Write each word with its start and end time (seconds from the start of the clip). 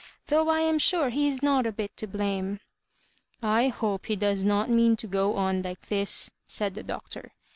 Though 0.29 0.49
I 0.49 0.61
am 0.61 0.79
sure 0.79 1.11
he 1.11 1.27
is 1.27 1.43
not 1.43 1.67
a 1.67 1.71
bit 1.71 1.95
to 1.97 2.07
blame."" 2.07 2.59
I 3.63 3.67
hope 3.67 4.07
he 4.07 4.15
does 4.15 4.43
not 4.43 4.67
mean 4.67 4.95
to 4.95 5.05
go 5.05 5.35
on 5.35 5.61
like 5.61 5.89
this," 5.89 6.31
said 6.43 6.73
the 6.73 6.81
Doctor. 6.81 7.33